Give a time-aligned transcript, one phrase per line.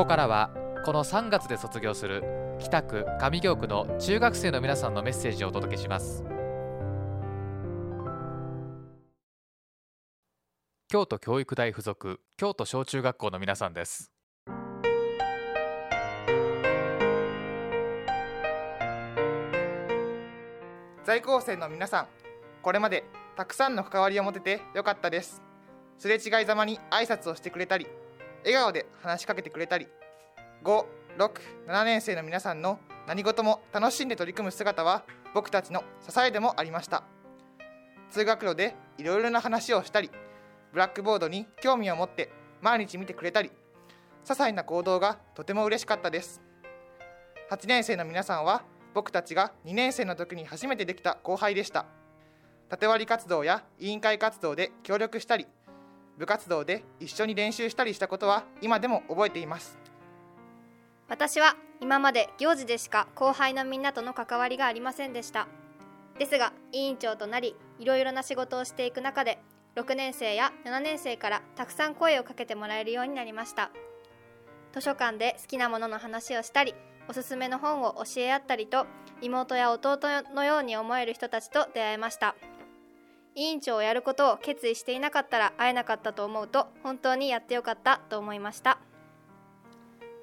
[0.00, 0.48] こからは
[0.86, 2.24] この3月で卒業する
[2.58, 6.24] 北区上京区の中学生の皆さんのメッセージをお届けします。
[10.88, 14.10] 京都教育大附属京都小中学校の皆さんです。
[21.04, 22.06] 在校生の皆さん
[22.62, 23.04] これまで
[23.36, 25.42] たくさんの関わりを持ててよかったです。
[25.98, 27.86] すれ違いざまに挨拶をしてくれたり
[28.44, 29.88] 笑顔で話しかけてくれたり
[30.64, 35.04] 567年生の皆さんの何事も楽しんで取り組む姿は
[35.34, 37.04] 僕たちの支えでもありました。
[38.10, 40.10] 通学路でいろいろな話をしたり
[40.72, 43.50] ブラックボードに興味を持って毎日見てくれたり
[44.24, 46.42] 些細な行動がとても嬉しかったです。
[47.50, 48.62] 8年生の皆さんは
[48.94, 51.86] 僕たちが2年生の時に初めてできた後輩でした。
[52.68, 55.46] 縦割り活動や委員会活動で協力したり
[56.20, 59.78] 部活動で一緒に練習したりしたことは今でも覚えています。
[61.08, 65.48] 私は今まで行事でしか後輩のみんなとの関わりがありませんでした。
[66.18, 69.38] ですが委員長となりいろいろな仕事をしていく中で
[69.76, 73.70] 6年生や7年生からたくさん声をかけてもらえるようになりました。
[74.74, 76.74] 図書館で好きなものの話をしたり
[77.08, 78.86] おすすめの本を教え合ったりと
[79.22, 79.98] 妹や弟
[80.34, 82.36] のように思える人たちと出会えました。
[83.40, 88.78] 委員長をやることを決意していなかったら会えなかったと思うと本当にやってよかったと思いました。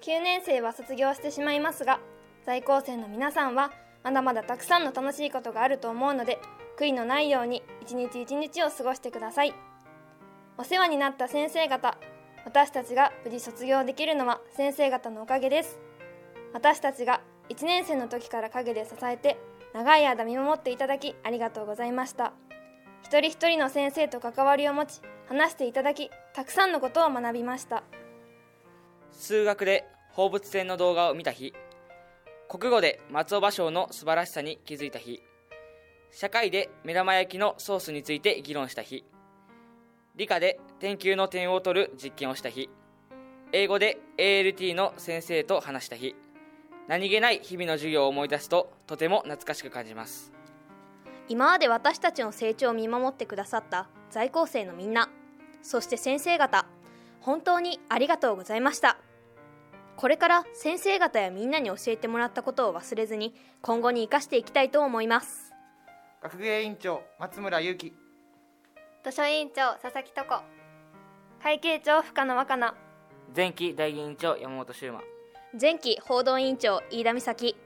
[0.00, 2.00] 9年生は卒業してしまいますが
[2.46, 3.70] 在校生の皆さんは
[4.02, 6.40] まだまだたくさんの楽しいことがあると思うので
[6.78, 9.54] 悔いのないように一日一日を過ごしてください。
[10.56, 11.98] お世話になった先生方
[12.46, 15.78] 私たちが無事卒業できるのは先生方のおかげです。
[16.54, 19.36] 私たちが1年生の時から陰で支えて
[19.74, 22.32] 長い間見守っていただきありがとうございました。
[23.02, 27.82] 一人一人の先生と関わりを持ち話していただきたくさんのことを学びました。
[29.12, 31.54] 数学で放物線の動画を見た日
[32.48, 35.22] 国語で松尾芭蕉の素晴らしさに気づいた日
[36.10, 39.04] 社会で目玉焼きのソースについて議論した日
[40.16, 42.68] 理科で天球の点を取る実験をした日
[43.52, 46.14] 英語で ALT の先生と話した日
[46.88, 50.32] 何気ない日々の授業を思い出すととても懐かしく感じます。
[51.28, 55.08] 今まで私たちの成長を見守ってくださった在校生のみんな
[55.62, 56.66] そして先生方
[57.20, 58.98] 本当にありがとうございました。
[59.96, 65.52] これから先生方やみんなに教えてもらったことを忘れずに今後に生かしていきたいと思います。
[66.22, 67.92] 学芸委員長松村祐樹。
[69.04, 70.40] 図書委員長佐々木と子。
[71.42, 72.74] 会計長深野若菜。
[73.36, 75.00] 前期代議員長山本修馬。
[75.60, 77.56] 前期報道委員長飯田美咲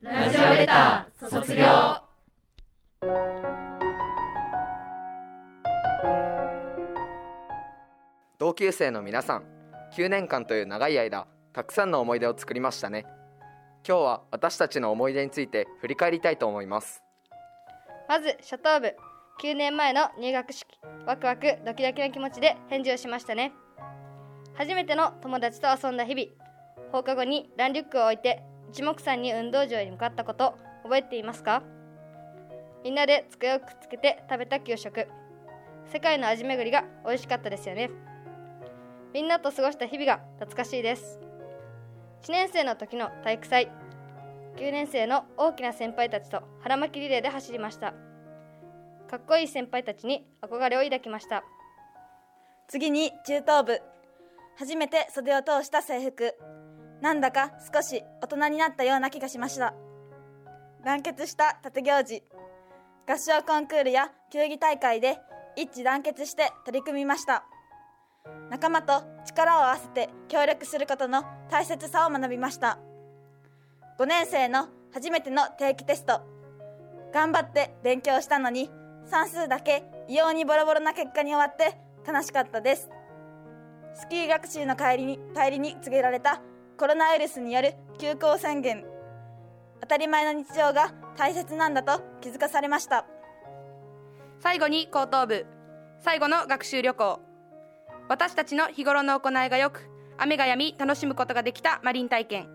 [0.00, 1.64] ラジオレター卒業。
[8.38, 9.44] 同級生の皆さん
[9.96, 13.06] 9年間という長い間たくさんの思い出を作りましたね。
[13.84, 17.02] 今日は私たちの思い出について振り返りたいと思います。
[18.08, 18.94] まず初等部
[19.42, 20.78] 9年前の入学式。
[21.06, 23.52] ワクワクドキドキの気持ちで返事をしましたね。
[24.54, 26.28] 初めての友達と遊んだ日々。
[26.92, 31.62] 放課後にランリュックを置いて一目散に運動場に向かったこと覚えていますか？
[32.84, 35.08] みんなで机をくっつけて食べた給食。
[35.90, 37.90] 世界の味巡りが美味しかったですよね。
[39.14, 41.18] みんなと過ごした日々が懐かしいです。
[42.22, 43.70] 1年生の時の体育祭。
[44.56, 47.94] 9年生の大きな先輩たちと腹巻きリレーで走りました。
[49.08, 51.42] かっこいい先輩たちに憧れを抱きました。
[52.66, 53.80] 次に中等部。
[54.58, 56.34] 初めて袖を通した制服。
[57.00, 59.74] なんだか少し大人になったような気がしました。
[60.84, 62.22] 団結した縦行事
[63.08, 65.18] 合唱コンクールや球技大会で
[65.56, 67.44] 一致団結して取り組みました。
[68.50, 72.78] 仲間と力を合わせて協力することの大切さを学びました。
[73.98, 76.20] 5年生の初めての定期テスト
[77.12, 78.70] 頑張って勉強したのに
[79.06, 82.90] 算数だけ異様にボロボロな結果に終わって悲しかったです。
[83.94, 86.40] スキー学習の帰りに帰りに告げられた
[86.78, 88.84] コロナウイルスによる休校宣言。
[89.80, 93.04] 当たり前の日常が大切なんだと気づかされました。
[94.38, 95.44] 最後に高等部。
[95.98, 97.20] 最後の学習旅行。
[98.08, 102.48] 私たちの日頃の行いがよく雨が止み楽しむことができたマリン体験。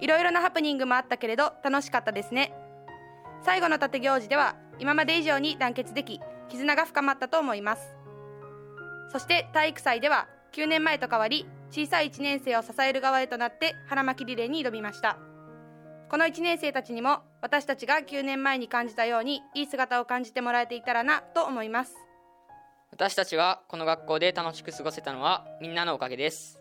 [0.00, 2.54] いろいろなハプニングもあったけれど楽しかったですね。
[3.42, 7.96] 最後の縦行事では今まで以上に団結でき絆が深まったと思います。
[9.10, 15.18] そして体育祭では9年前と変わり小さい1年生を支える側へとなって腹巻きリレーに挑みました。
[16.08, 21.94] この1年生たちにも私たちが9年前に感じたようにいい姿を感じてもらえていたらなと思います。
[22.92, 26.60] 私たちがこの学校で楽しく過ごせたのはみんなのおかげです。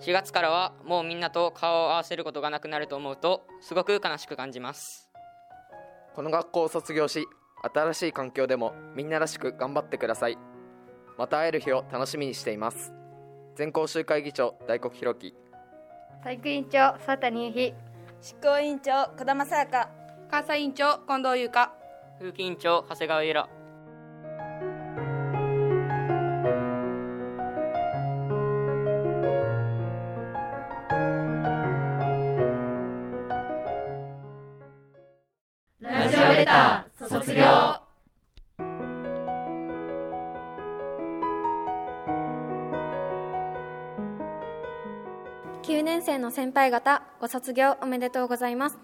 [0.00, 5.10] 4月からはもうみんなと顔を合わせることがなくなると思うとすごく悲しく感じます。
[6.14, 7.26] この学校を卒業し
[7.74, 10.36] 新しい環境でもみんならしく頑張ってください。
[11.20, 12.94] また会える日を楽しみにしています
[13.56, 15.34] 全校集会議長大黒弘樹。
[16.22, 17.74] 体育委員長佐谷由紀
[18.22, 19.88] 執行委員長児玉さやか
[20.30, 21.72] 監査委員長近藤優香。
[22.18, 23.48] 風紀委員長長谷川由良
[35.80, 37.79] ラジオレター卒業
[46.10, 48.78] 生の先輩方ご卒業おめでとうございます。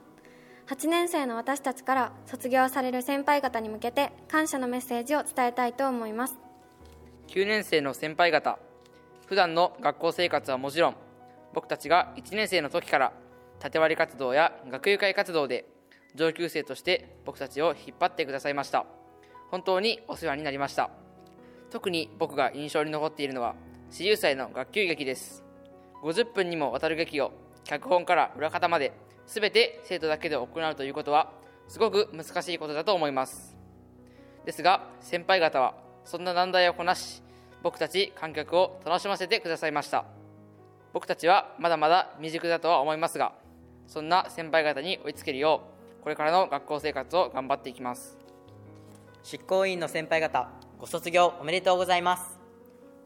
[0.69, 6.39] 8年生の私たちから卒業される先輩方に向けて感謝のメッセージを伝えたいと思います。
[7.27, 8.61] 9年生の先輩方
[9.27, 10.97] 普段の学校生活はもちろん
[11.53, 13.13] 僕たちが1年生の時から
[13.59, 15.65] 縦割り活動や学友会活動で
[16.15, 18.87] 上級生として僕たちを引っ張ってくださいました。
[19.51, 20.91] 本当にお世話になりました。
[21.71, 23.57] 特に僕が印象に残っているのは
[23.91, 25.46] 40歳の学級劇です。
[26.07, 27.33] 50分にもわたる劇を
[27.65, 28.93] 脚本から裏方まで
[29.27, 31.33] 全て生徒だけで行うということは
[31.67, 33.57] すごく難しいことだと思います。
[34.45, 35.75] ですが先輩方は
[36.05, 37.23] そんな難題をこなし
[37.65, 40.05] 僕たち観客を楽しませてくださいました。
[40.93, 43.33] 僕たちはまだまだ未熟だとは思いますが
[43.89, 45.63] そんな先輩方に追いつけるよ
[46.01, 48.17] うこれからの学校生活を頑張っていきます。
[49.25, 50.49] 執行委員の先輩方
[50.79, 52.36] ご卒業おめでとうございます。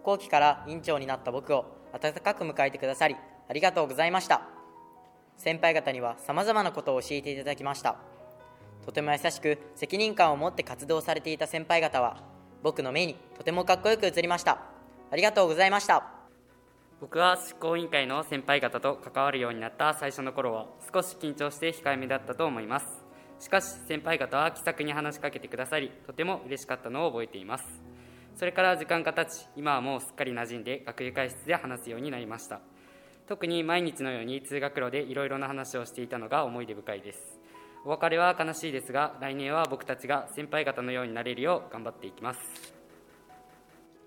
[0.02, 3.16] 後期から委員長になった僕を温かく迎えてくださり
[3.48, 4.42] ありがとうございました。
[5.36, 7.96] 先輩方にはさまざまなことを教えていただきました。
[8.84, 12.22] とても優しく責任感を持って活動されていた先輩方は
[12.62, 14.58] 僕の目にとてもかっこよく映りました。
[15.10, 16.04] ありがとうございました。
[17.00, 22.86] 僕は執行委員会の先輩方と関わるようになった最初の頃は少し緊張して控えめだったと思います。
[23.38, 27.64] しかし先輩方は気さくに話しかけてくださりとても嬉しかったのを覚えています。
[28.36, 32.60] それから時間が経ち今はもうすっかり馴染んで学友会室で話すようになりました。
[33.26, 37.38] 特に毎日のように通学路でいろいろな話をしていたのが思い出深いです。
[37.84, 42.40] お別れは悲しいですが来年は僕たちが先輩方のようになれるよう頑張っていきます。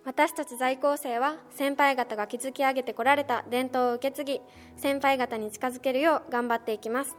[0.06, 4.42] 私たち在校生は先輩方が築き上げてこられた伝統を受け継ぎ
[4.76, 7.16] 先輩方に近づけるよう頑張っていきます。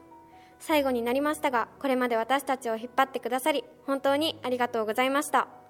[0.58, 5.63] 最後になりましたがこれまで私たちを引っ張ってくださり本当にありがとうございました。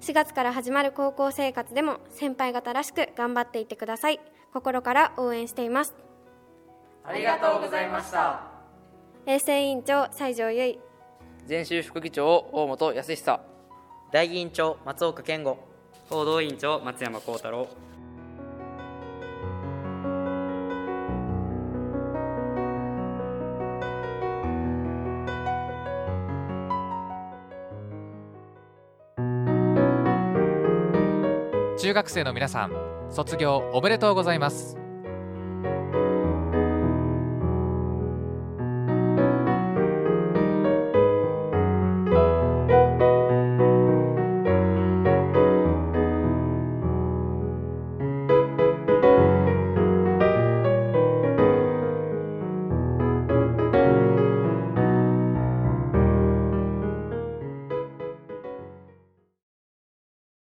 [0.00, 4.20] 4月から始まる高校生活でも先輩方らしく頑張っていってください。
[4.52, 5.94] 心から応援しています。
[7.04, 8.42] ありがとうございました。
[9.26, 10.78] 衛生委員長西条由衣
[11.48, 13.40] 前週副議長大本康久。
[14.10, 15.58] 代議員長松岡健吾。
[16.08, 17.68] 報道委員長松山幸太郎
[31.80, 32.72] 中学生の皆さん
[33.08, 34.79] 卒業おめでとうございます。